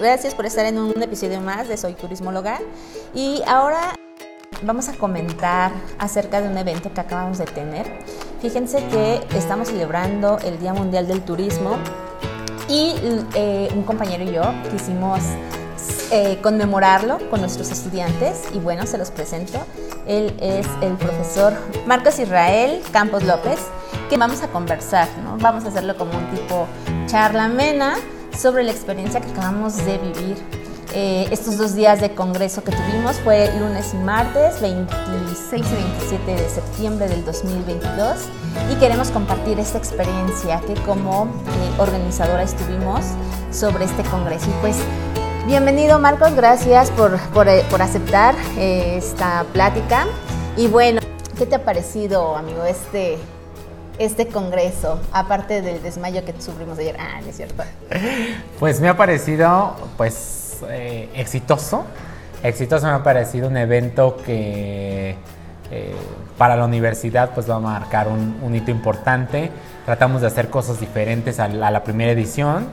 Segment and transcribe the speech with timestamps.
[0.00, 2.58] gracias por estar en un episodio más de Soy Turismóloga.
[3.14, 3.94] Y ahora
[4.62, 7.86] vamos a comentar acerca de un evento que acabamos de tener.
[8.40, 11.76] Fíjense que estamos celebrando el Día Mundial del Turismo
[12.68, 12.94] y
[13.34, 15.20] eh, un compañero y yo quisimos
[16.10, 19.58] eh, conmemorarlo con nuestros estudiantes y bueno, se los presento.
[20.06, 21.52] Él es el profesor
[21.86, 23.58] Marcos Israel Campos López,
[24.08, 25.36] que vamos a conversar, ¿no?
[25.36, 26.66] Vamos a hacerlo como un tipo
[27.06, 27.96] charla amena
[28.38, 30.36] sobre la experiencia que acabamos de vivir.
[30.92, 36.34] Eh, estos dos días de congreso que tuvimos fue lunes y martes, 26 y 27
[36.34, 38.16] de septiembre del 2022
[38.72, 43.02] y queremos compartir esta experiencia que como eh, organizadora estuvimos
[43.52, 44.46] sobre este congreso.
[44.50, 44.78] Y pues
[45.46, 50.08] bienvenido Marcos, gracias por, por, eh, por aceptar esta plática.
[50.56, 51.00] Y bueno,
[51.38, 53.16] ¿qué te ha parecido amigo este,
[54.00, 56.96] este congreso, aparte del desmayo que sufrimos ayer?
[56.98, 57.62] Ah, es cierto.
[58.58, 61.84] Pues me ha parecido, pues, eh, exitoso.
[62.42, 65.16] Exitoso me ha parecido un evento que
[65.70, 65.94] eh,
[66.38, 69.50] para la universidad pues va a marcar un, hito importante.
[69.84, 72.68] Tratamos de hacer cosas diferentes a la, primera edición.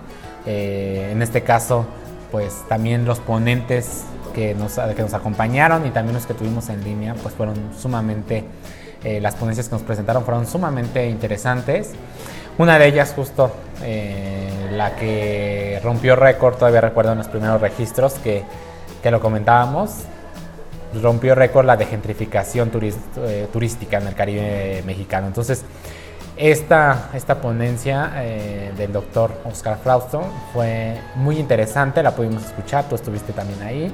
[0.45, 1.85] Eh, en este caso,
[2.31, 6.85] pues también los ponentes que nos, que nos acompañaron y también los que tuvimos en
[6.85, 8.45] línea pues fueron sumamente
[9.03, 11.91] eh, las ponencias que nos presentaron fueron sumamente interesantes.
[12.57, 13.51] Una de ellas justo
[13.83, 18.43] eh, la que rompió récord, todavía recuerdo en los primeros registros que,
[19.03, 19.91] que lo comentábamos,
[21.01, 25.27] rompió récord la de gentrificación eh, turística en el Caribe mexicano.
[25.27, 25.63] Entonces,
[26.35, 28.11] esta, esta ponencia
[28.77, 33.91] del doctor Oscar Frausto fue muy interesante, la pudimos escuchar, tú estuviste también ahí.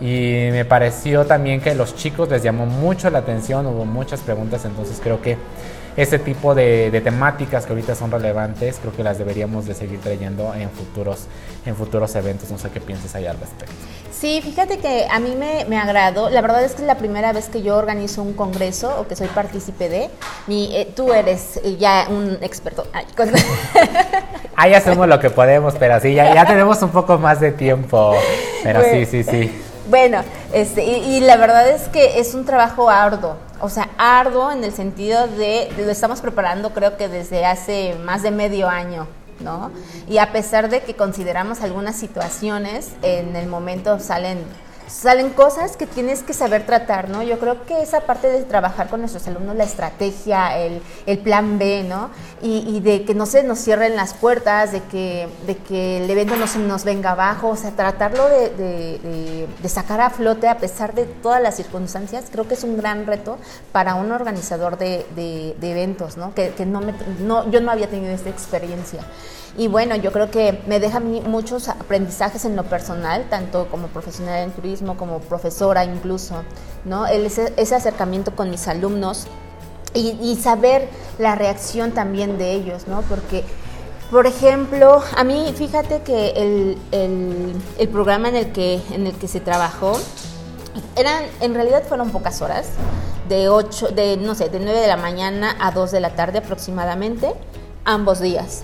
[0.00, 4.64] Y me pareció también que los chicos les llamó mucho la atención, hubo muchas preguntas,
[4.64, 5.36] entonces creo que
[5.96, 10.54] ese tipo de, temáticas que ahorita son relevantes, creo que las deberíamos de seguir trayendo
[10.54, 11.26] en futuros,
[11.66, 12.50] en futuros eventos.
[12.50, 13.74] No sé qué piensas ahí al respecto.
[14.10, 16.30] Sí, fíjate que a mí me, me, agradó.
[16.30, 19.16] La verdad es que es la primera vez que yo organizo un congreso o que
[19.16, 20.10] soy partícipe de.
[20.46, 22.86] Mi, eh, tú eres ya un experto.
[24.56, 28.14] Ahí hacemos lo que podemos, pero sí, ya, ya tenemos un poco más de tiempo.
[28.62, 29.50] Pero sí, sí, sí.
[29.88, 34.62] Bueno, este, y, la verdad es que es un trabajo arduo, o sea, arduo en
[34.62, 39.08] el sentido de, lo estamos preparando creo que desde hace más de medio año,
[39.40, 39.70] ¿no?
[40.08, 44.44] Y a pesar de que consideramos algunas situaciones, en el momento salen
[44.90, 47.22] salen cosas que tienes que saber tratar, ¿no?
[47.22, 50.82] Yo creo que esa parte de trabajar con nuestros alumnos, la estrategia, el,
[51.20, 52.10] plan B, ¿no?
[52.42, 56.36] Y, de que no se nos cierren las puertas, de que, de que el evento
[56.36, 61.04] no se nos venga abajo, o sea, tratarlo de, sacar a flote a pesar de
[61.04, 63.36] todas las circunstancias, creo que es un gran reto
[63.72, 66.34] para un organizador de, eventos, ¿no?
[66.34, 69.00] Que, no, me, no yo no había tenido esta experiencia.
[69.58, 74.44] Y bueno, yo creo que me deja muchos aprendizajes en lo personal, tanto como profesional
[74.44, 76.42] en turismo, como profesora incluso,
[76.84, 77.06] ¿no?
[77.06, 79.26] ese, ese acercamiento con mis alumnos
[79.94, 83.02] y, saber la reacción también de ellos, ¿no?
[83.02, 83.44] Porque,
[84.10, 89.14] por ejemplo, a mí, fíjate que el, el, el programa en el que, en el
[89.14, 89.98] que se trabajó,
[90.96, 92.68] eran, en realidad fueron pocas horas,
[93.28, 96.38] de 8, de, no sé, de 9 de la mañana a 2 de la tarde
[96.38, 97.32] aproximadamente,
[97.84, 98.62] ambos días.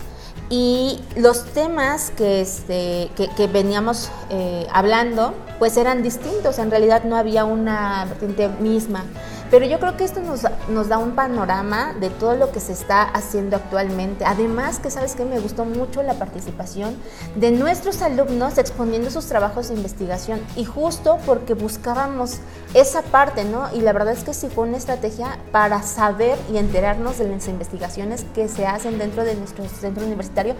[0.48, 7.16] Y los temas que, este, que, veníamos eh, hablando, pues eran distintos, en realidad no
[7.16, 9.04] había una vertiente misma.
[9.50, 12.72] Pero yo creo que esto nos, nos, da un panorama de todo lo que se
[12.72, 14.24] está haciendo actualmente.
[14.24, 16.96] Además, que sabes que me gustó mucho la participación
[17.36, 22.38] de nuestros alumnos exponiendo sus trabajos de investigación y justo porque buscábamos
[22.74, 23.72] esa parte, ¿no?
[23.72, 27.46] Y la verdad es que sí fue una estrategia para saber y enterarnos de las
[27.48, 30.54] investigaciones que se hacen dentro de nuestro centro universitario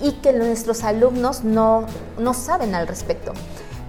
[0.00, 1.86] y que nuestros alumnos no,
[2.18, 3.32] no saben al respecto.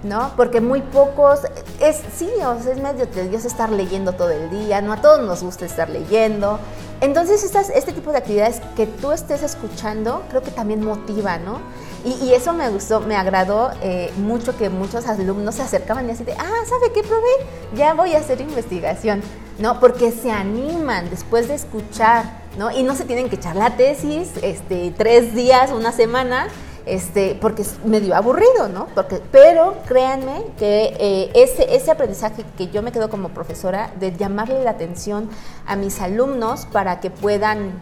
[0.04, 0.32] ¿No?
[0.36, 1.40] Porque muy pocos,
[1.80, 2.28] es, sí,
[2.68, 6.60] es medio tedioso estar leyendo todo el día, no a todos nos gusta estar leyendo.
[7.00, 11.60] Entonces, estas, este tipo de actividades que tú estés escuchando, creo que también motiva, ¿no?
[12.04, 16.22] Y, eso me gustó, me agradó eh, mucho que muchos alumnos se acercaban y así
[16.22, 17.30] de, ah, ¿sabe qué probé?
[17.74, 19.22] Ya voy a hacer investigación,
[19.58, 19.80] ¿no?
[19.80, 22.24] Porque se animan después de escuchar,
[22.58, 22.70] ¿no?
[22.70, 26.48] Y no se tienen que echar la tesis, este, tres días, una semana,
[26.86, 28.86] este, porque es medio aburrido, ¿no?
[28.94, 34.16] Porque, pero créanme que eh, ese, ese aprendizaje que yo me quedo como profesora de
[34.16, 35.28] llamarle la atención
[35.66, 37.72] a mis alumnos para que puedan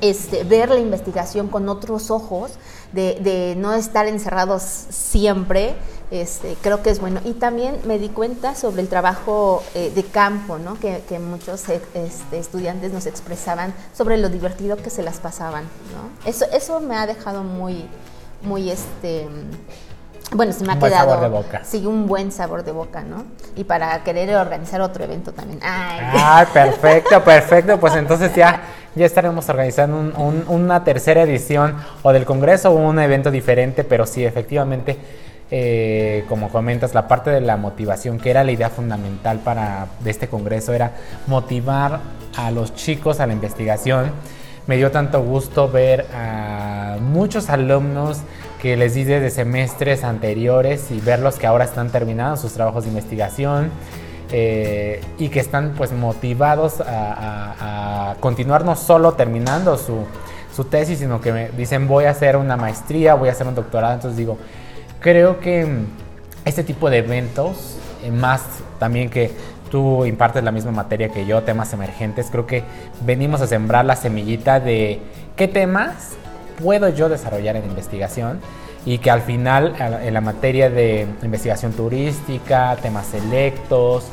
[0.00, 2.52] este, ver la investigación con otros ojos,
[2.92, 5.74] de, no estar encerrados siempre,
[6.10, 7.20] este, creo que es bueno.
[7.24, 10.78] Y también me di cuenta sobre el trabajo eh, de campo, ¿no?
[10.78, 15.64] que, muchos eh, este, estudiantes nos expresaban sobre lo divertido que se las pasaban.
[15.64, 16.28] ¿no?
[16.28, 17.88] Eso, eso me ha dejado muy,
[18.42, 19.26] muy, este,
[20.32, 21.08] Bueno, se me ha Un buen quedado.
[21.10, 21.60] sabor de boca.
[21.64, 23.24] Sí, un buen sabor de boca, ¿no?
[23.56, 25.58] Y para querer organizar otro evento también.
[25.62, 26.00] Ay.
[26.12, 27.80] Ay, perfecto, perfecto.
[27.80, 28.60] Pues entonces ya,
[28.94, 33.84] ya estaremos organizando un- un- una tercera edición o del Congreso o un evento diferente,
[33.84, 34.98] pero sí, efectivamente,
[35.50, 40.10] eh, como comentas, la parte de la motivación, que era la idea fundamental para, de
[40.10, 40.92] este Congreso, era
[41.26, 42.00] motivar
[42.36, 44.12] a los chicos a la investigación.
[44.68, 48.18] Me dio tanto gusto ver a muchos alumnos
[48.60, 52.90] que les di desde semestres anteriores y verlos que ahora están terminando sus trabajos de
[52.90, 53.70] investigación
[54.30, 60.04] eh, y que están pues motivados a, continuar no solo terminando su,
[60.54, 63.54] su tesis, sino que me dicen voy a hacer una maestría, voy a hacer un
[63.54, 63.94] doctorado.
[63.94, 64.36] Entonces digo,
[65.00, 65.66] creo que
[66.44, 68.42] este tipo de eventos, eh, más
[68.78, 69.32] también que
[69.68, 72.64] tú impartes la misma materia que yo, temas emergentes, creo que
[73.02, 75.00] venimos a sembrar la semillita de
[75.36, 76.12] qué temas
[76.62, 78.40] puedo yo desarrollar en investigación
[78.84, 84.04] y que al final en la materia de investigación turística, temas selectos,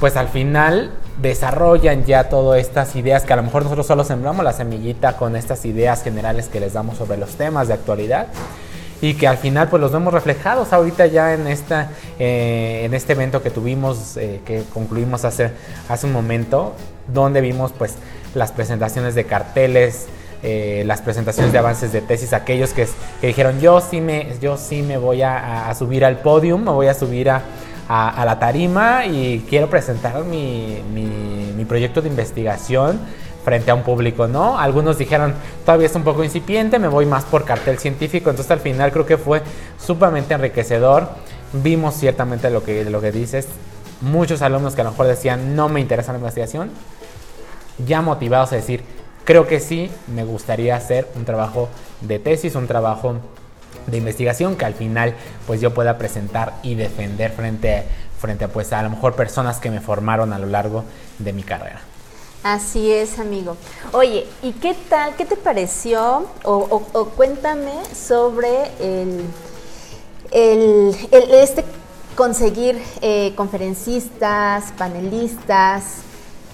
[0.00, 4.44] pues al final desarrollan ya todas estas ideas que a lo mejor nosotros solo sembramos
[4.44, 8.28] la semillita con estas ideas generales que les damos sobre los temas de actualidad
[9.00, 13.12] y que al final pues los vemos reflejados ahorita ya en esta eh, en este
[13.12, 15.52] evento que tuvimos eh, que concluimos hace
[15.88, 16.74] hace un momento
[17.06, 17.94] donde vimos pues
[18.34, 20.06] las presentaciones de carteles
[20.42, 22.86] eh, las presentaciones de avances de tesis aquellos que,
[23.20, 26.86] que dijeron yo sí me yo sí me voy a, subir al podium me voy
[26.88, 27.42] a subir a,
[27.88, 33.00] a, a la tarima y quiero presentar mi, mi- mi proyecto de investigación
[33.48, 34.58] frente a un público, ¿no?
[34.58, 35.32] Algunos dijeron,
[35.64, 39.06] todavía es un poco incipiente, me voy más por cartel científico, entonces al final creo
[39.06, 39.40] que fue
[39.82, 41.08] sumamente enriquecedor.
[41.54, 43.48] Vimos ciertamente lo que, lo que dices,
[44.02, 46.70] muchos alumnos que a lo mejor decían, no me interesa la investigación,
[47.86, 48.84] ya motivados a decir,
[49.24, 51.70] creo que sí, me gustaría hacer un trabajo
[52.02, 53.14] de tesis, un trabajo
[53.86, 55.14] de investigación que al final
[55.46, 57.84] pues yo pueda presentar y defender frente,
[58.20, 60.84] frente a pues a lo mejor personas que me formaron a lo largo
[61.18, 61.80] de mi carrera.
[62.54, 63.58] Así es, amigo.
[63.92, 65.14] Oye, ¿y qué tal?
[65.16, 66.26] ¿Qué te pareció?
[66.44, 69.22] O, cuéntame sobre el,
[70.30, 71.62] el- el- este
[72.16, 75.96] conseguir eh, conferencistas, panelistas.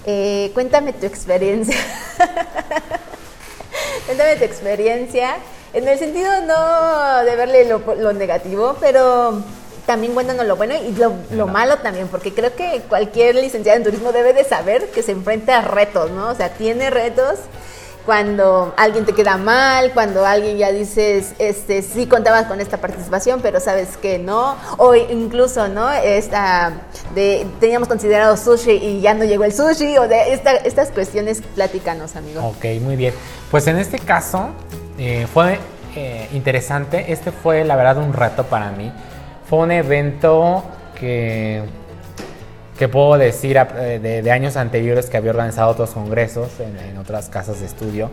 [0.05, 1.77] Eh, cuéntame tu experiencia.
[4.05, 5.37] cuéntame tu experiencia.
[5.71, 9.41] En el sentido no de verle lo, lo negativo, pero
[9.85, 13.83] también cuéntanos lo bueno y lo, lo malo también, porque creo que cualquier licenciado en
[13.83, 16.29] turismo debe de saber que se enfrenta a retos, ¿no?
[16.29, 17.39] O sea, tiene retos
[18.05, 23.41] cuando alguien te queda mal, cuando alguien ya dices, este, sí contabas con esta participación,
[23.41, 25.91] pero sabes que no, o incluso, ¿no?
[25.91, 26.73] Esta
[27.15, 31.41] de teníamos considerado sushi y ya no llegó el sushi, o de esta- estas cuestiones,
[31.55, 32.45] platícanos, amigo.
[32.45, 33.13] Ok, muy bien.
[33.49, 34.49] Pues en este caso
[34.99, 35.57] eh, fue
[35.95, 37.11] eh, interesante.
[37.11, 38.91] Este fue, la verdad, un reto para mí.
[39.47, 40.63] Fue un evento
[40.99, 41.61] que,
[42.79, 47.59] que puedo decir eh, de, años anteriores que había organizado otros congresos en, otras casas
[47.59, 48.09] de estudio.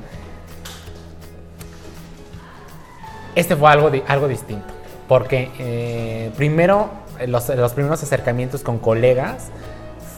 [3.35, 4.67] Este fue algo, algo distinto.
[5.09, 9.49] Porque eh, primero, eh, los, los primeros acercamientos con colegas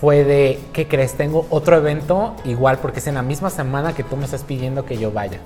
[0.00, 1.14] fue de, ¿qué crees?
[1.14, 4.84] Tengo otro evento igual porque es en la misma semana que tú me estás pidiendo
[4.84, 5.38] que yo vaya.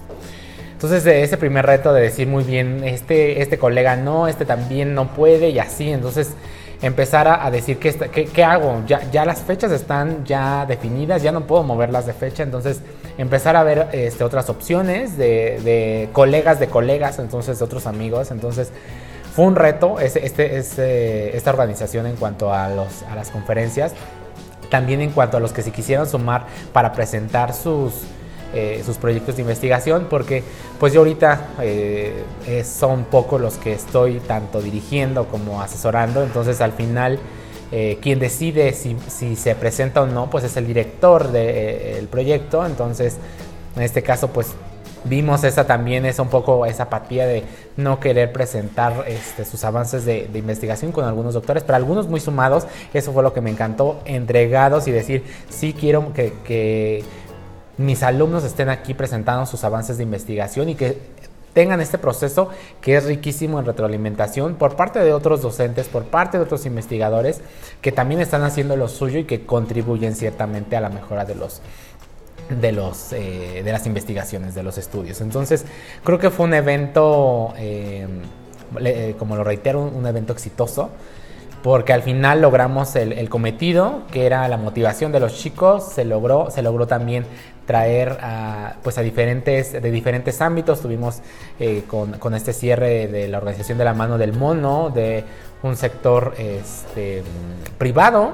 [0.78, 5.08] Entonces, ese primer reto de decir muy bien, este, este colega no, este también no
[5.08, 6.35] puede y así, entonces
[6.82, 7.92] empezar a, decir, ¿qué,
[8.32, 8.85] qué, hago?
[8.87, 12.80] Ya, ya las fechas están ya definidas, ya no puedo moverlas de fecha, entonces
[13.18, 18.70] empezar a ver este, otras opciones de, colegas de colegas, entonces de otros amigos, entonces
[19.35, 23.94] fue un reto este, ese- esta organización en cuanto a, los, a las conferencias,
[24.70, 27.94] también en cuanto a los que se quisieran sumar para presentar sus,
[28.55, 30.43] eh, sus proyectos de investigación, porque
[30.81, 36.61] pues yo ahorita eh, eh, son pocos los que estoy tanto dirigiendo como asesorando, entonces
[36.61, 37.19] al final
[37.71, 42.64] eh, quien decide si, si se presenta o no, pues es el director del proyecto,
[42.64, 43.19] entonces
[43.76, 44.55] en este caso pues
[45.05, 47.45] vimos esa también, esa un poco esa apatía de
[47.76, 52.67] no querer presentar este, sus avances de, investigación con algunos doctores, pero algunos muy sumados,
[52.95, 57.05] eso fue lo que me encantó, entregados y decir, sí quiero que
[57.78, 60.99] mis alumnos estén aquí presentando sus avances de investigación y que
[61.54, 66.38] tengan este proceso que es riquísimo en retroalimentación por parte de otros docentes, por parte
[66.38, 67.40] de otros investigadores
[67.80, 71.62] que también están haciendo lo suyo y que contribuyen ciertamente a la mejora de los
[72.49, 75.20] de los eh, de las investigaciones, de los estudios.
[75.20, 75.64] Entonces,
[76.02, 78.06] creo que fue un evento, eh,
[78.80, 80.90] eh, como lo reitero, un evento exitoso
[81.62, 86.50] porque al final logramos el, cometido, que era la motivación de los chicos, se logró,
[86.50, 87.25] se logró también
[87.67, 91.21] traer a, pues a diferentes, de diferentes ámbitos, tuvimos
[91.59, 95.25] eh, con, este cierre de la organización de la mano del mono, de
[95.62, 97.23] un sector este,
[97.77, 98.33] privado,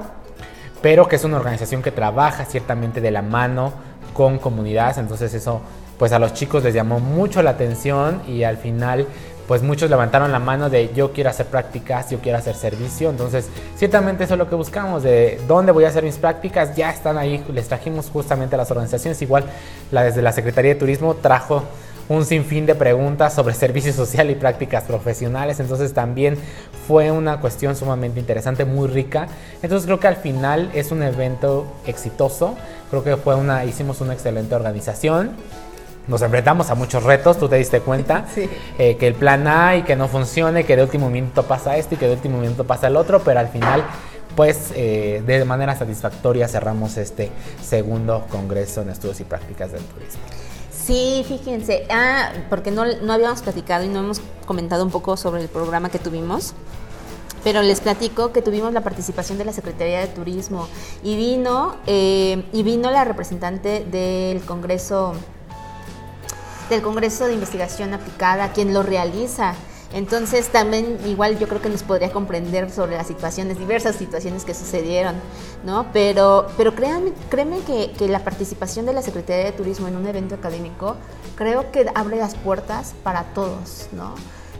[0.81, 3.73] pero que es una organización que trabaja ciertamente de la mano
[4.13, 5.61] con comunidades, entonces eso
[5.97, 9.07] pues a los chicos les llamó mucho la atención y al final
[9.47, 13.09] pues muchos levantaron la mano de yo quiero hacer prácticas, yo quiero hacer servicio.
[13.09, 16.89] Entonces, ciertamente eso es lo que buscamos, de dónde voy a hacer mis prácticas, ya
[16.89, 19.21] están ahí, les trajimos justamente a las organizaciones.
[19.21, 19.45] Igual,
[19.91, 21.63] la, desde la Secretaría de Turismo trajo
[22.07, 25.59] un sinfín de preguntas sobre servicio social y prácticas profesionales.
[25.59, 26.37] Entonces también
[26.87, 29.27] fue una cuestión sumamente interesante, muy rica.
[29.61, 32.55] Entonces creo que al final es un evento exitoso.
[32.89, 35.31] Creo que fue una, hicimos una excelente organización
[36.07, 38.25] nos enfrentamos a muchos retos, tú te diste cuenta,
[38.77, 41.95] eh, que el plan A y que no funcione, que de último minuto pasa esto
[41.95, 43.83] y que de último minuto pasa el otro, pero al final,
[44.35, 47.31] pues eh, de manera satisfactoria cerramos este
[47.61, 50.21] segundo Congreso en Estudios y Prácticas del Turismo.
[50.71, 55.41] Sí, fíjense, ah, porque no, no habíamos platicado y no hemos comentado un poco sobre
[55.41, 56.53] el programa que tuvimos
[57.45, 60.67] pero les platico que tuvimos la participación de la Secretaría de Turismo
[61.03, 65.13] y vino eh, y vino la representante del Congreso
[66.69, 69.55] del Congreso de Investigación Aplicada, quien lo realiza.
[69.93, 74.53] Entonces también igual yo creo que nos podría comprender sobre las situaciones, diversas situaciones que
[74.53, 75.15] sucedieron,
[75.63, 75.85] ¿no?
[75.93, 80.07] Pero, pero créanme, créeme que, que, la participación de la Secretaría de Turismo en un
[80.07, 80.97] evento académico
[81.35, 84.15] creo que abre las puertas para todos, ¿no?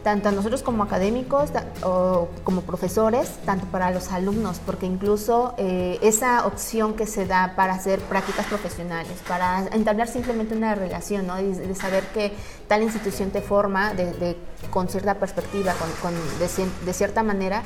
[0.06, 1.50] Tanto a nosotros como académicos
[1.82, 7.56] o como profesores, tanto para los alumnos, porque incluso eh, esa opción que se da
[7.56, 11.38] para hacer prácticas profesionales, para entablar simplemente una relación, ¿no?
[11.38, 12.32] de, saber que
[12.68, 14.38] tal institución te forma de,
[14.70, 16.14] con cierta perspectiva, con,
[16.86, 17.64] de, cierta manera,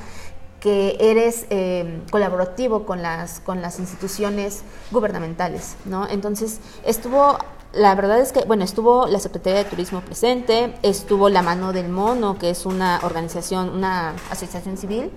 [0.62, 6.08] que eres eh, colaborativo con las, con las instituciones gubernamentales, ¿no?
[6.08, 7.38] Entonces, estuvo
[7.74, 11.90] la verdad es que, bueno, estuvo la Secretaría de Turismo presente, estuvo la Mano del
[11.90, 15.12] Mono, que es una organización, una asociación civil,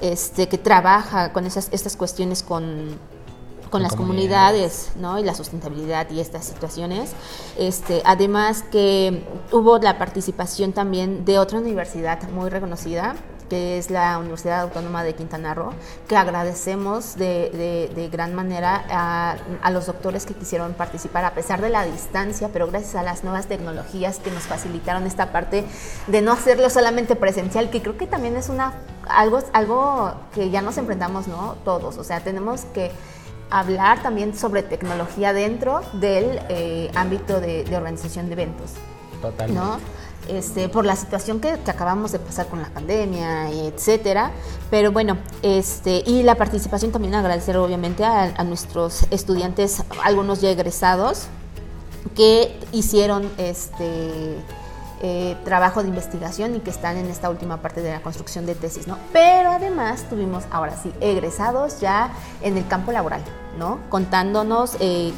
[0.00, 2.98] este, que trabaja con esas, estas cuestiones con,
[3.70, 5.18] con las comunidades, ¿no?
[5.18, 7.12] Y la sustentabilidad y estas situaciones.
[7.56, 13.14] Este, además que hubo la participación también de otra universidad muy reconocida,
[13.52, 15.74] que es la Universidad Autónoma de Quintana Roo,
[16.08, 18.82] que agradecemos de, gran manera
[19.62, 23.24] a, los doctores que quisieron participar a pesar de la distancia, pero gracias a las
[23.24, 25.66] nuevas tecnologías que nos facilitaron esta parte
[26.06, 28.72] de no hacerlo solamente presencial, que creo que también es una
[29.06, 31.56] algo, algo que ya nos enfrentamos, ¿no?
[31.62, 32.90] Todos, o sea, tenemos que
[33.50, 38.70] hablar también sobre tecnología dentro del eh, ámbito de, de, organización de eventos.
[39.20, 39.60] Totalmente.
[40.28, 44.30] Este, por la situación que, acabamos de pasar con la pandemia, etcétera.
[44.70, 51.26] Pero bueno, este, y la participación también agradecer obviamente a, nuestros estudiantes, algunos ya egresados,
[52.14, 54.36] que hicieron este
[55.02, 58.54] eh, trabajo de investigación y que están en esta última parte de la construcción de
[58.54, 58.98] tesis, ¿no?
[59.12, 62.12] Pero además tuvimos ahora sí egresados ya
[62.42, 63.22] en el campo laboral,
[63.58, 63.80] ¿no?
[63.88, 65.12] Contándonos, eh,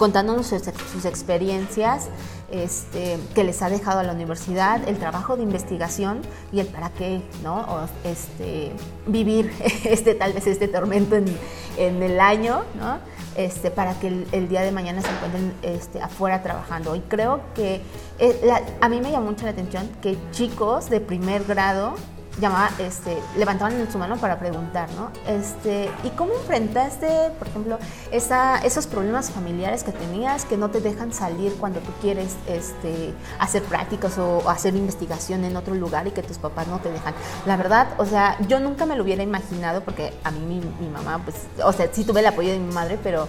[0.00, 2.08] contándonos sus experiencias
[2.50, 6.88] este, que les ha dejado a la universidad, el trabajo de investigación y el para
[6.88, 7.66] qué, ¿no?
[8.02, 8.72] este,
[9.06, 9.52] vivir
[9.84, 12.98] este, tal vez este tormento en, el año, ¿no?
[13.36, 16.96] Este, para que el, día de mañana se encuentren este, afuera trabajando.
[16.96, 17.82] Y creo que
[18.18, 21.94] eh, a mí me llamó mucho la atención que chicos de primer grado
[22.40, 25.10] llamaba, este, levantaban su mano para preguntar, ¿no?
[25.26, 27.78] Este, ¿Y cómo enfrentaste, por ejemplo,
[28.10, 33.14] esa, esos problemas familiares que tenías que no te dejan salir cuando tú quieres este,
[33.38, 37.14] hacer prácticas o, hacer investigación en otro lugar y que tus papás no te dejan?
[37.46, 41.20] La verdad, o sea, yo nunca me lo hubiera imaginado porque a mí mi, mamá,
[41.24, 43.28] pues, o sea, sí tuve el apoyo de mi madre, pero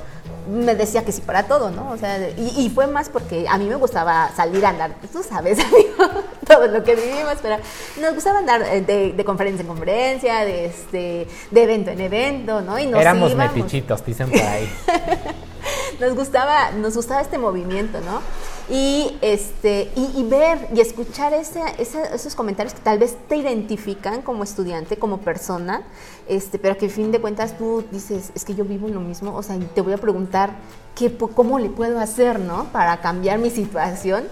[0.49, 1.91] me decía que sí para todo, ¿no?
[1.91, 5.59] O sea, y, fue más porque a mí me gustaba salir a andar, tú sabes,
[5.65, 7.57] amigo, todo lo que vivimos, pero
[7.99, 12.77] nos gustaba andar eh, de, conferencia en conferencia, de, este, de evento en evento, ¿no?
[12.79, 14.69] Y nos Éramos metichitos, dicen por ahí.
[15.99, 18.21] nos gustaba, nos gustaba este movimiento, ¿no?
[18.69, 24.43] Y, este, y, ver y escuchar ese, esos comentarios que tal vez te identifican como
[24.43, 25.83] estudiante, como persona,
[26.27, 29.35] este, pero que a fin de cuentas tú dices, es que yo vivo lo mismo,
[29.35, 30.51] o sea, te voy a preguntar
[30.95, 32.65] qué, cómo le puedo hacer, ¿no?
[32.71, 34.23] Para cambiar mi situación.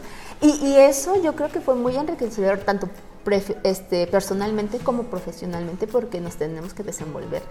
[0.42, 2.88] Y, y, eso yo creo que fue muy enriquecedor tanto
[3.34, 7.44] este, personalmente como profesionalmente porque nos tenemos que desenvolver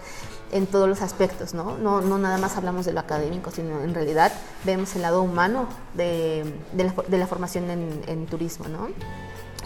[0.51, 1.77] en todos los aspectos, ¿no?
[1.77, 4.31] No, no nada más hablamos de lo académico, sino en realidad
[4.65, 8.89] vemos el lado humano de, de, la, formación en, turismo, ¿no?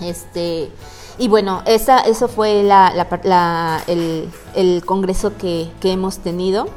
[0.01, 0.72] Este,
[1.17, 6.67] y bueno, esa, eso fue el, congreso que, hemos tenido.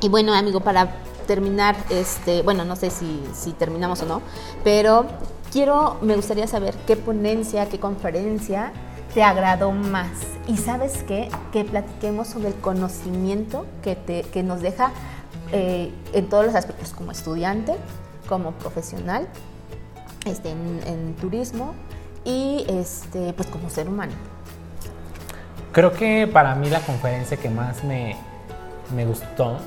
[0.00, 0.96] Y bueno, amigo, para
[1.26, 4.22] terminar, este, bueno, no sé si, si terminamos o no,
[4.64, 5.06] pero
[5.50, 8.72] quiero, me gustaría saber qué ponencia, qué conferencia
[9.14, 10.10] te agradó más.
[10.46, 14.92] Y sabes qué, que platiquemos sobre el conocimiento que, te, que nos deja
[15.52, 17.74] eh, en todos los aspectos, como estudiante,
[18.28, 19.28] como profesional,
[20.26, 21.74] este, en, turismo
[22.24, 24.12] y este, pues como ser humano.
[25.72, 28.16] Creo que para mí la conferencia que más me,
[28.94, 29.58] me gustó,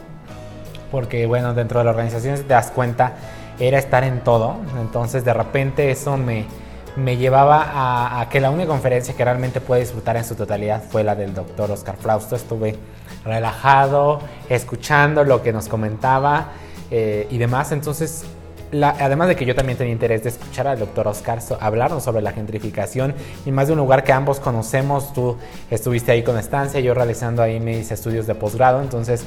[0.91, 3.13] porque bueno, dentro de la organización te das cuenta,
[3.59, 6.45] era estar en todo, entonces de repente eso me,
[6.95, 11.03] me llevaba a, que la única conferencia que realmente pude disfrutar en su totalidad fue
[11.03, 12.35] la del doctor Oscar Frausto.
[12.35, 12.77] Estuve
[13.25, 14.19] relajado,
[14.49, 16.49] escuchando lo que nos comentaba
[16.91, 17.71] eh, y demás.
[17.71, 18.25] Entonces,
[18.81, 22.31] además de que yo también tenía interés de escuchar al doctor Oscar hablarnos sobre la
[22.31, 23.13] gentrificación
[23.45, 25.37] y más de un lugar que ambos conocemos, tú
[25.69, 29.25] estuviste ahí con estancia, yo realizando ahí mis estudios de posgrado, entonces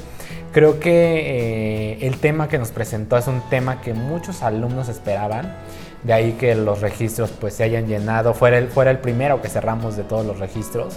[0.51, 5.55] creo que eh, el tema que nos presentó es un tema que muchos alumnos esperaban
[6.03, 9.49] de ahí que los registros pues se hayan llenado, fuera el, fuera el primero que
[9.49, 10.95] cerramos de todos los registros.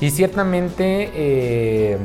[0.00, 1.98] Y ciertamente eh,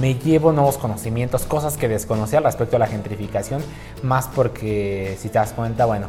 [0.00, 3.62] me llevo nuevos conocimientos, cosas que desconocía respecto a la gentrificación,
[4.02, 6.08] más porque si te das cuenta, bueno,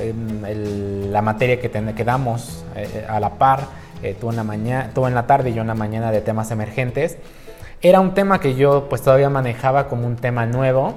[0.00, 3.60] em, la materia que, que damos eh, a la par,
[4.02, 6.50] eh, en la mañana, tú en la tarde y yo en la mañana de temas
[6.50, 7.16] emergentes,
[7.80, 10.94] era un tema que yo pues todavía manejaba como un tema nuevo,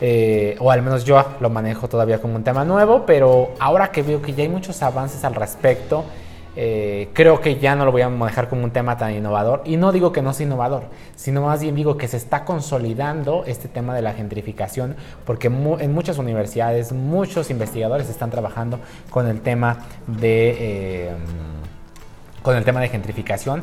[0.00, 4.02] eh, o al menos yo lo manejo todavía como un tema nuevo, pero ahora que
[4.02, 6.04] veo que ya hay muchos avances al respecto,
[6.60, 9.62] eh, creo que ya no lo voy a manejar como un tema tan innovador.
[9.64, 13.44] Y no digo que no sea innovador, sino más bien digo que se está consolidando
[13.46, 19.40] este tema de la gentrificación, porque en muchas universidades muchos investigadores están trabajando con el
[19.40, 21.10] tema de, eh,
[22.42, 23.62] con el tema de gentrificación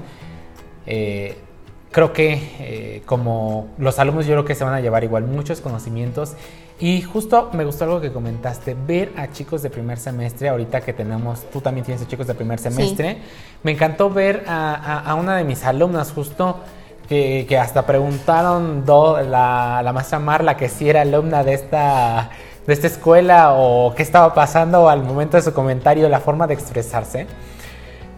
[1.95, 5.61] creo que eh, como los alumnos yo creo que se van a llevar igual muchos
[5.61, 6.33] conocimientos
[6.79, 10.91] y justo me gustó algo que comentaste, ver a chicos de primer semestre, ahorita que
[10.91, 13.17] tenemos, tú también tienes chicos de primer semestre,
[13.63, 16.60] me encantó ver a, una de mis alumnas justo
[17.08, 22.32] que, hasta preguntaron la, la maestra Marla que si era alumna de esta,
[22.67, 26.56] de esta escuela o qué estaba pasando al momento de su comentario, la forma de
[26.56, 27.28] expresarse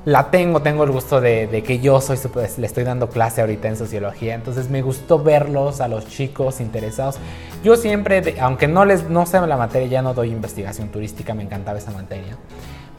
[0.07, 3.67] la tengo, tengo el gusto de, que yo soy, pues, le estoy dando clase ahorita
[3.67, 7.17] en sociología, entonces me gustó verlos a los chicos interesados.
[7.61, 11.43] Yo siempre, aunque no les, no sé la materia, ya no doy investigación turística, me
[11.43, 12.37] encantaba esa materia,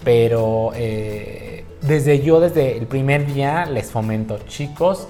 [0.04, 5.08] pero eh, desde yo, desde el primer día, les fomento, chicos,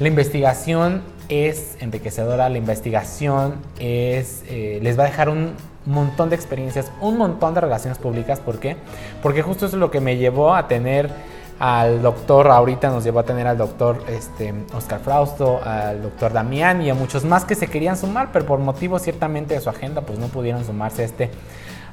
[0.00, 5.54] la investigación es enriquecedora, la investigación es, eh, les va a dejar un
[5.86, 8.40] montón de experiencias, un montón de relaciones públicas.
[8.40, 8.76] ¿Por qué?
[9.22, 11.10] Porque justo eso es lo que me llevó a tener
[11.58, 16.82] al doctor, ahorita nos llevó a tener al doctor este, Oscar Frausto, al doctor Damián
[16.82, 20.00] y a muchos más que se querían sumar, pero por motivos ciertamente de su agenda,
[20.00, 21.30] pues no pudieron sumarse a, este,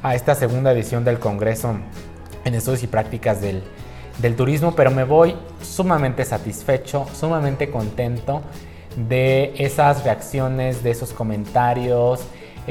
[0.02, 1.75] a esta segunda edición del Congreso
[2.45, 3.63] en Estudios y Prácticas del,
[4.17, 8.41] del Turismo, pero me voy sumamente satisfecho, sumamente contento
[8.95, 12.21] de esas reacciones, de esos comentarios,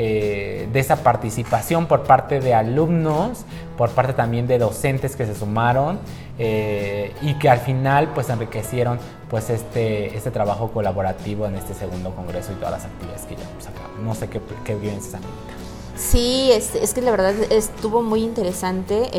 [0.01, 3.41] eh, de esa participación por parte de alumnos,
[3.77, 5.99] por parte también de docentes que se sumaron
[6.39, 12.15] eh, y que al final pues enriquecieron pues este, este trabajo colaborativo en este segundo
[12.15, 13.71] congreso y todas las actividades que llevamos a.
[14.01, 15.21] No sé qué, qué vivencias
[15.97, 19.11] Sí, es, es, que la verdad estuvo muy interesante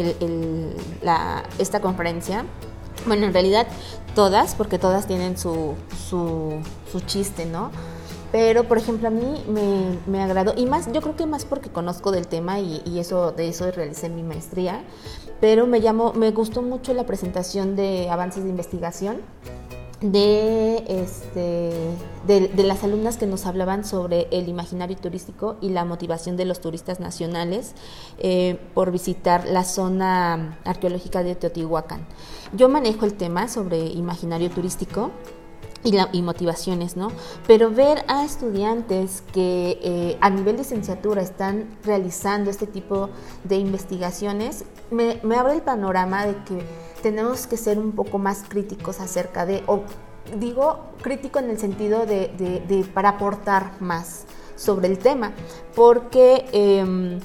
[1.57, 2.45] esta conferencia.
[3.05, 3.67] Bueno, en realidad
[4.15, 5.75] todas, porque todas tienen su,
[6.07, 7.69] su, su chiste, ¿no?
[8.31, 11.69] Pero, por ejemplo, a mí me, me, agradó, y más, yo creo que más porque
[11.69, 14.83] conozco del tema y, y, eso, de eso realicé mi maestría,
[15.41, 19.17] pero me llamó, me gustó mucho la presentación de avances de investigación
[20.01, 21.71] de, este,
[22.25, 26.61] de, las alumnas que nos hablaban sobre el imaginario turístico y la motivación de los
[26.61, 27.73] turistas nacionales
[28.17, 32.05] eh, por visitar la zona arqueológica de Teotihuacán.
[32.53, 35.11] Yo manejo el tema sobre imaginario turístico
[35.83, 37.11] y, motivaciones, ¿no?
[37.47, 43.09] Pero ver a estudiantes que eh, a nivel licenciatura están realizando este tipo
[43.43, 46.63] de investigaciones, me, abre el panorama de que
[47.01, 49.83] tenemos que ser un poco más críticos acerca de, o
[50.37, 55.31] digo crítico en el sentido de, para aportar más sobre el tema,
[55.75, 56.45] porque...
[56.51, 57.19] Em,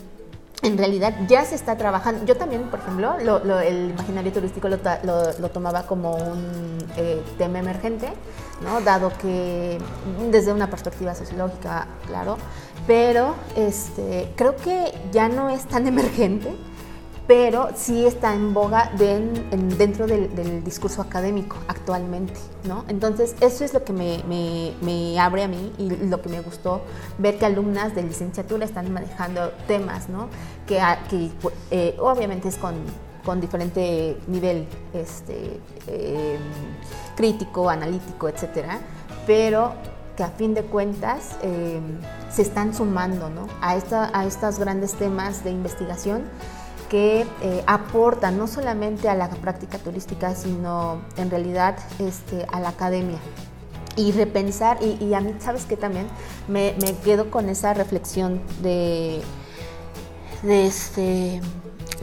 [0.64, 2.24] en realidad ya se está trabajando.
[2.24, 3.16] Yo también, por ejemplo,
[3.60, 8.08] el imaginario turístico lo, tomaba como un eh, tema emergente,
[8.62, 8.80] ¿no?
[8.80, 9.78] dado que
[10.30, 12.38] desde una perspectiva sociológica, claro,
[12.86, 16.50] pero este, creo que ya no es tan emergente
[17.26, 22.34] pero sí está en boga dentro del, discurso académico actualmente,
[22.64, 22.84] ¿no?
[22.88, 26.82] Entonces, eso es lo que me, abre a mí y lo que me gustó
[27.18, 30.28] ver que alumnas de licenciatura están manejando temas, ¿no?
[30.66, 30.80] Que,
[31.70, 32.74] eh, obviamente es con,
[33.40, 36.40] diferente nivel este, em,
[37.16, 38.80] crítico, analítico, etcétera,
[39.26, 39.72] pero
[40.14, 41.98] que a fin de cuentas em,
[42.30, 43.46] se están sumando ¿no?
[43.62, 46.24] a, esta, a estos grandes temas de investigación
[46.88, 52.70] que eh, aportan no solamente a la práctica turística, sino en realidad este, a la
[52.70, 53.18] academia.
[53.96, 55.76] Y repensar, y, a mí, ¿sabes qué?
[55.76, 56.06] También
[56.48, 59.20] me, quedo con esa reflexión de,
[60.42, 61.40] de este...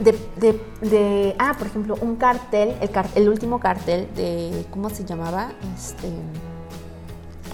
[0.00, 5.52] De, ah, por ejemplo, un cartel, el, el último cartel de, ¿cómo se llamaba?
[5.76, 6.08] Este,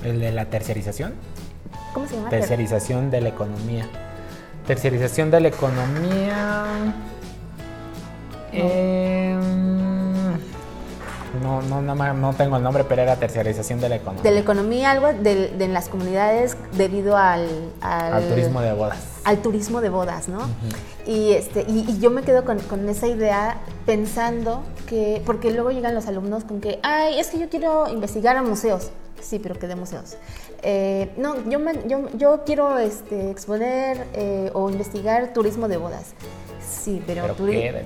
[0.04, 1.14] ¿El de la terciarización?
[1.92, 2.30] ¿Cómo se llama?
[2.30, 3.86] Terciarización de la economía.
[4.66, 6.66] Terciarización de la economía.
[8.52, 9.38] Em,
[11.42, 14.22] no, no, no, no, tengo el nombre, pero era terciarización de la economía.
[14.22, 17.46] De la economía, algo de, de las comunidades debido al,
[17.80, 18.98] al, turismo de bodas.
[19.24, 20.40] Al turismo de bodas, ¿no?
[21.06, 25.94] y, este, y, yo me quedo con, con, esa idea pensando que, porque luego llegan
[25.94, 28.90] los alumnos con que, ay, es que yo quiero investigar a museos.
[29.20, 30.16] Sí, pero ¿qué de museos?
[30.62, 36.14] Eh, no, yo, yo, yo, quiero este, exponer eh, o investigar turismo de bodas.
[36.68, 37.34] Sí, pero,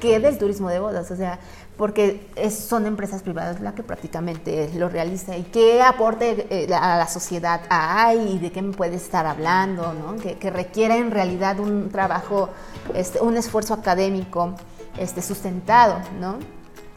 [0.01, 1.11] ¿qué, del turismo de bodas?
[1.11, 1.39] O sea,
[1.77, 5.39] porque son empresas privadas las que prácticamente lo realizan.
[5.39, 8.35] ¿Y qué aporte eh, a la sociedad hay?
[8.35, 9.93] ¿Y de qué me puede estar hablando?
[9.93, 10.17] ¿no?
[10.17, 12.49] Que, requiere en realidad un trabajo,
[12.95, 14.55] este, un esfuerzo académico
[14.99, 16.39] este, sustentado, ¿no?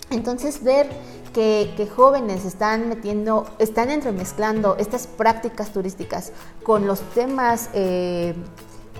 [0.09, 0.89] Entonces, ver
[1.33, 6.31] que, jóvenes están metiendo, están entremezclando estas prácticas turísticas
[6.63, 8.33] con los temas eh,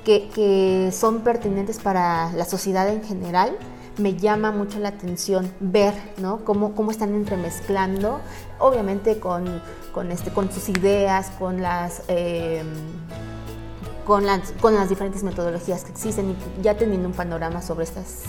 [0.03, 3.57] que, son pertinentes para la sociedad en general,
[3.97, 6.43] me llama mucho la atención ver ¿no?
[6.43, 8.19] cómo, cómo están entremezclando,
[8.59, 9.61] obviamente con,
[9.93, 12.67] con, este, con sus ideas, con las, em,
[14.05, 18.23] con, las, con las diferentes metodologías que existen y ya teniendo un panorama sobre estas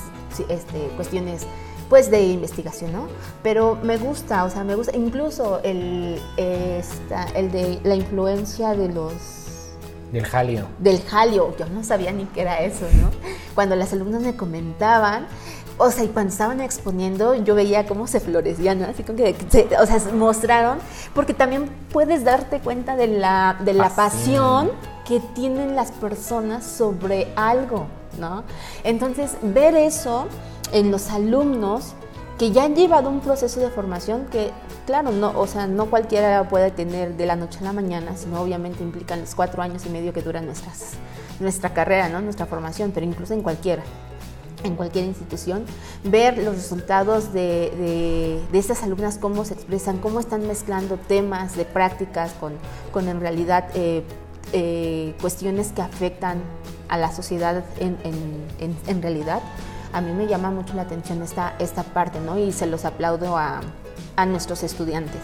[0.48, 1.46] este, cuestiones
[1.88, 3.06] pues de investigación, ¿no?
[3.42, 9.12] Pero me gusta, o sea, me gusta incluso el, el de la influencia de los
[10.12, 10.66] del jalio.
[10.78, 11.56] Del jalio.
[11.58, 13.10] Yo no sabía ni qué era eso, ¿no?
[13.54, 15.26] Cuando las alumnas me comentaban,
[15.78, 18.86] o sea, y cuando estaban exponiendo, yo veía cómo se florecían, ¿no?
[18.86, 19.34] Así como que,
[19.80, 20.78] o sea, mostraron,
[21.14, 24.70] porque también puedes darte cuenta de la, de la pasión
[25.06, 27.86] que tienen las personas sobre algo,
[28.18, 28.44] ¿no?
[28.84, 30.26] Entonces, ver eso
[30.72, 31.94] en los alumnos
[32.38, 34.50] que ya han llevado un proceso de formación que,
[34.84, 38.40] claro, no, o sea, no cualquiera puede tener de la noche a la mañana, sino
[38.40, 40.92] obviamente implican los cuatro años y medio que dura nuestras,
[41.40, 42.20] nuestra carrera, ¿no?
[42.20, 43.82] nuestra formación, pero incluso en cualquiera
[44.64, 45.64] en cualquier institución,
[46.02, 51.64] ver los resultados de, de, estas alumnas, cómo se expresan, cómo están mezclando temas de
[51.64, 52.54] prácticas con,
[52.90, 54.02] con en realidad eh,
[54.52, 56.40] eh, cuestiones que afectan
[56.88, 59.40] a la sociedad en, en, en realidad
[59.96, 62.38] a mí me llama mucho la atención esta, esta parte, ¿no?
[62.38, 63.62] Y se los aplaudo a,
[64.26, 65.22] nuestros estudiantes.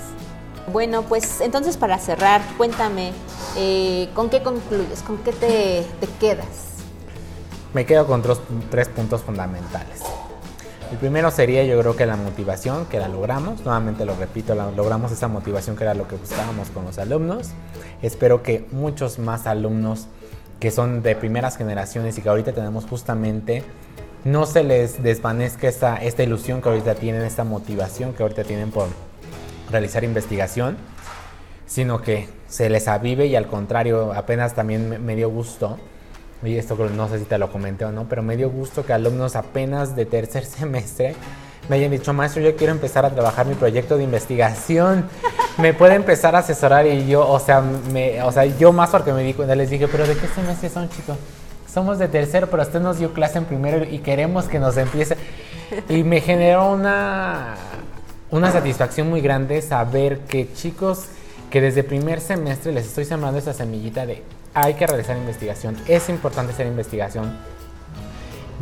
[0.72, 3.12] Bueno, pues entonces para cerrar, cuéntame,
[3.56, 5.02] eh, ¿con qué concluyes?
[5.02, 5.84] ¿Con qué te,
[6.18, 6.76] quedas?
[7.74, 8.22] Me quedo con
[8.70, 10.00] tres puntos fundamentales.
[10.90, 15.12] El primero sería yo creo que la motivación, que la logramos, nuevamente lo repito, logramos
[15.12, 17.50] esa motivación que era lo que buscábamos con los alumnos.
[18.00, 20.06] Espero que muchos más alumnos
[20.60, 23.64] que son de primeras generaciones y que ahorita tenemos justamente
[24.24, 28.70] no se les desvanezca esta, esta ilusión que ahorita tienen, esta motivación que ahorita tienen
[28.70, 28.86] por
[29.70, 30.76] realizar investigación,
[31.66, 35.78] sino que se les avive y al contrario, apenas también me, dio gusto,
[36.42, 38.92] y esto no sé si te lo comenté o no, pero me dio gusto que
[38.92, 41.14] alumnos apenas de tercer semestre
[41.68, 45.08] me hayan dicho, maestro, yo quiero empezar a trabajar mi proyecto de investigación,
[45.58, 49.12] me puede empezar a asesorar y yo, o sea, me, o sea yo más porque
[49.12, 51.16] me di cuenta, les dije, pero ¿de qué semestre son chicos?
[51.72, 55.16] Somos de tercero, pero usted nos dio clase en primero y queremos que nos empiece.
[55.88, 57.54] Y me generó una,
[58.30, 61.06] una satisfacción muy grande saber que chicos
[61.50, 64.22] que desde primer semestre les estoy sembrando esa semillita de
[64.54, 67.38] hay que realizar investigación, es importante hacer investigación,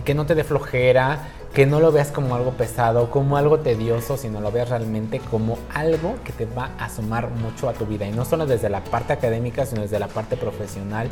[0.05, 4.17] que no te dé flojera, que no lo veas como algo pesado, como algo tedioso,
[4.17, 8.07] sino lo veas realmente como algo que te va a sumar mucho a tu vida.
[8.07, 11.11] Y no solo desde la parte académica, sino desde la parte profesional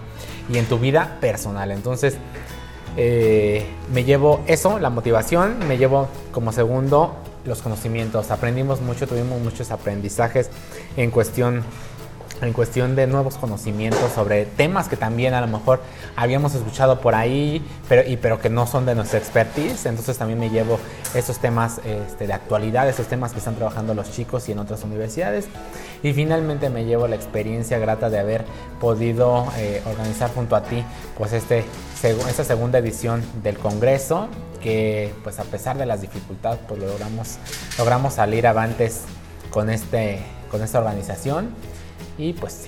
[0.49, 1.73] y en tu vida personal.
[1.73, 2.17] Entonces,
[2.97, 8.31] eh, me llevo eso, la motivación, me llevo como segundo los conocimientos.
[8.31, 10.51] Aprendimos mucho, tuvimos muchos aprendizajes
[10.97, 11.65] en cuestión
[12.41, 15.81] en cuestión de nuevos conocimientos sobre temas que también a lo mejor
[16.17, 19.87] habíamos escuchado por ahí, pero, y, pero que no son de nuestra expertise.
[19.87, 20.79] Entonces también me llevo
[21.15, 24.85] esos temas este, de actualidad, esos temas que están trabajando los chicos y en otras
[24.85, 25.49] universidades.
[26.03, 28.45] Y finalmente me llevo la experiencia grata de haber
[28.81, 30.85] podido eh, organizar junto a ti
[31.17, 31.65] pues este,
[32.03, 34.29] esta segunda edición del Congreso,
[34.63, 37.39] que pues a pesar de las dificultades pues logramos,
[37.79, 39.03] logramos salir avantes
[39.51, 40.21] con, este,
[40.51, 41.51] con esta organización
[42.19, 42.67] y pues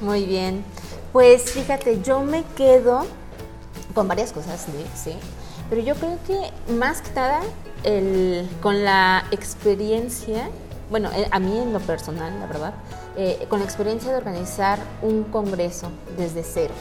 [0.00, 0.64] Muy bien.
[1.12, 3.06] Pues fíjate, yo me quedo
[3.94, 5.12] con varias cosas, ¿sí?
[5.68, 7.40] Pero yo creo que más que nada
[7.84, 10.48] el, con la experiencia,
[10.90, 12.74] bueno, eh, a mí en lo personal, la verdad,
[13.16, 16.74] eh, con la experiencia de organizar un congreso desde cero,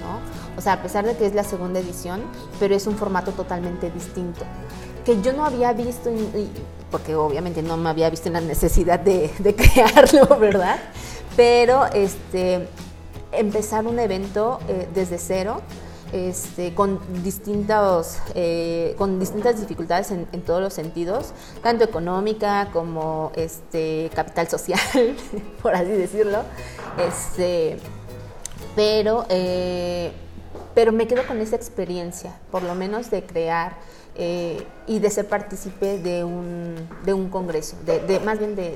[0.00, 0.58] ¿no?
[0.58, 2.22] O sea, a pesar de que es la segunda edición,
[2.58, 4.44] pero es un formato totalmente distinto,
[5.06, 6.10] que yo no había visto,
[6.90, 10.78] porque obviamente no me había visto en la necesidad de, crearlo, ¿verdad?
[11.36, 12.66] Pero este,
[13.30, 15.62] empezar un evento eh, desde cero,
[16.12, 24.10] este, con, distintos, eh, con distintas dificultades en, todos los sentidos, tanto económica como este,
[24.12, 24.80] capital social,
[25.62, 26.42] por así decirlo.
[26.98, 27.78] Este,
[28.74, 30.10] pero, eh,
[30.74, 33.76] pero me quedo con esa experiencia, por lo menos de crear
[34.18, 36.74] eh, y de ser partícipe de un,
[37.04, 38.74] de un congreso, de, más bien de,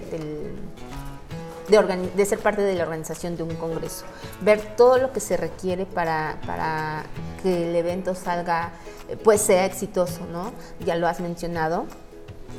[1.68, 4.04] de, ser parte de la organización de un congreso,
[4.42, 7.04] ver todo lo que se requiere para, para
[7.42, 8.72] que el evento salga,
[9.08, 10.52] eh, pues sea exitoso, ¿no?
[10.84, 11.86] Ya lo has mencionado.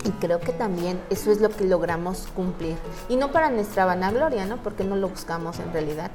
[0.03, 2.75] Y creo que también eso es lo que logramos cumplir.
[3.09, 4.57] Y no para nuestra vanagloria, ¿no?
[4.63, 6.09] Porque no lo buscamos en realidad,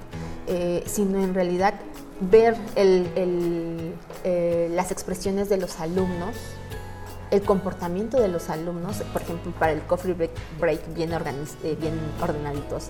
[0.49, 1.75] eh, sino en realidad
[2.21, 6.35] ver el, eh, las expresiones de los alumnos,
[7.31, 10.15] el comportamiento de los alumnos, por ejemplo, para el coffee
[10.59, 12.89] break, bien, eh, bien ordenaditos,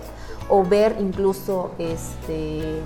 [0.49, 2.81] o ver incluso este,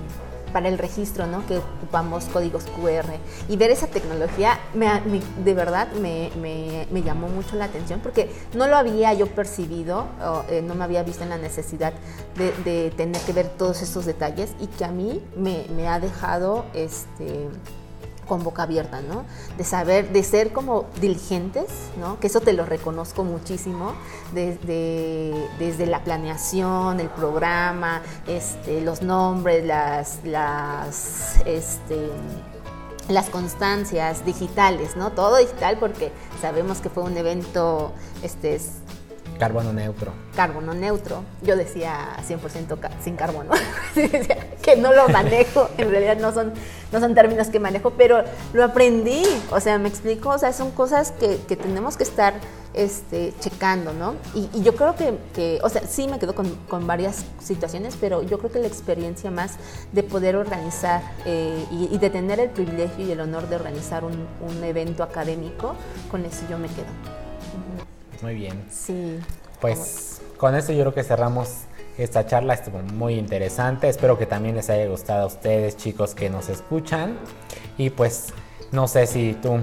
[0.51, 1.45] para el registro, ¿no?
[1.45, 3.13] que ocupamos códigos QR,
[3.49, 9.13] y ver esa tecnología, de verdad me, llamó mucho la atención, porque no lo había
[9.13, 10.05] yo percibido,
[10.49, 11.93] eh, no me había visto en la necesidad
[12.35, 16.65] de, tener que ver todos estos detalles, y que a mí me, me ha dejado...
[16.73, 17.49] Este,
[18.31, 19.25] con boca abierta, ¿no?
[19.57, 21.65] De saber, de ser como diligentes,
[21.99, 22.17] ¿no?
[22.21, 23.91] Que eso te lo reconozco muchísimo,
[24.33, 32.07] desde, desde la planeación, el programa, este, los nombres, las, las, este,
[33.09, 35.11] las constancias digitales, ¿no?
[35.11, 37.91] Todo digital porque sabemos que fue un evento
[38.23, 38.61] este,
[39.41, 40.13] Carbono neutro.
[40.35, 41.23] Carbono neutro.
[41.41, 43.49] Yo decía 100% sin carbono,
[44.61, 46.53] que no lo manejo, en realidad no son,
[46.91, 48.23] no son términos que manejo, pero
[48.53, 52.35] lo aprendí, o sea, me explico, o sea, son cosas que, tenemos que estar
[52.75, 54.13] este, checando, ¿no?
[54.35, 58.51] Y, yo creo que, o sea, sí me quedo con, varias situaciones, pero yo creo
[58.51, 59.55] que la experiencia más
[59.91, 64.63] de poder organizar eh, y, de tener el privilegio y el honor de organizar un
[64.63, 65.73] evento académico,
[66.11, 67.20] con eso yo me quedo.
[68.21, 68.63] Muy bien.
[68.69, 69.19] Sí.
[69.59, 71.49] Pues con esto yo creo que cerramos
[71.97, 73.89] esta charla, estuvo muy interesante.
[73.89, 77.17] Espero que también les haya gustado a ustedes, chicos, que nos escuchan.
[77.77, 78.27] Y pues
[78.71, 79.59] no sé si tú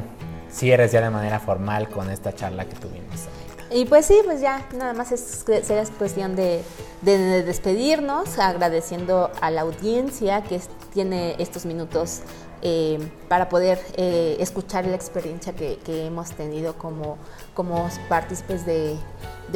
[0.51, 3.29] cierres ya de manera formal con esta charla que tuvimos.
[3.71, 6.62] Y pues sí, pues ya, nada más es, sería cuestión de,
[7.03, 10.61] despedirnos, agradeciendo a la audiencia que
[10.92, 12.23] tiene estos minutos
[12.62, 17.16] eh, para poder eh, escuchar la experiencia que, hemos tenido como,
[17.55, 18.97] como partícipes de,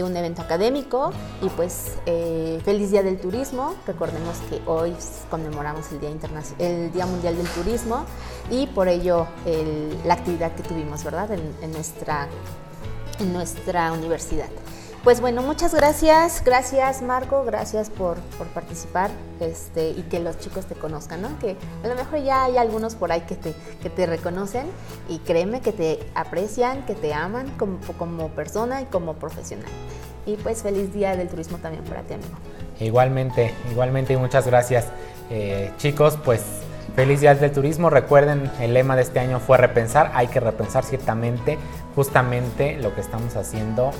[0.03, 1.12] un evento académico.
[1.41, 3.75] Y pues eh, feliz día del turismo.
[3.87, 4.95] Recordemos que hoy
[5.31, 6.11] conmemoramos el día
[6.59, 8.05] el día mundial del turismo.
[8.51, 9.27] Y por ello
[10.05, 12.29] la actividad que tuvimos verdad en, nuestra
[13.19, 14.49] en nuestra universidad
[15.05, 18.19] pues bueno, muchas gracias, gracias Marco, gracias por,
[18.55, 19.11] participar
[19.41, 21.38] este, y que los chicos te conozcan, ¿no?
[21.41, 24.67] Que a lo mejor ya hay algunos por ahí que te, que te reconocen
[25.09, 29.69] y créeme que te aprecian, que te aman como, como persona y como profesional.
[30.25, 32.35] Y pues feliz día del turismo también para ti, amigo.
[32.79, 34.87] Igualmente, igualmente y muchas gracias.
[35.31, 36.43] Eh, chicos, pues
[36.95, 37.91] feliz día del turismo.
[37.91, 40.12] Recuerden, el lema de este año fue repensar.
[40.15, 41.59] Hay que repensar ciertamente
[41.97, 43.91] justamente lo que estamos haciendo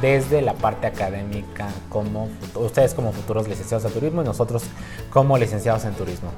[0.00, 4.62] desde la parte académica, como ustedes como futuros licenciados en turismo y nosotros
[5.10, 6.30] como licenciados en turismo.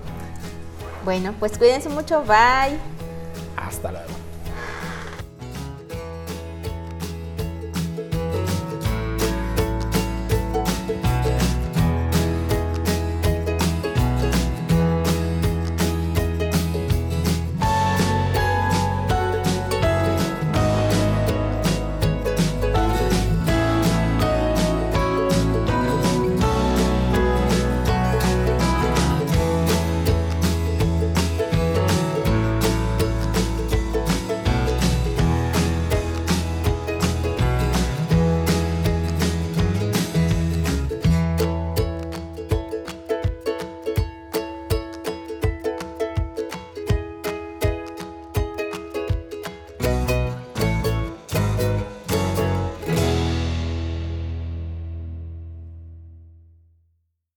[1.04, 2.78] Bueno, pues cuídense mucho, bye.
[3.56, 4.19] Hasta luego.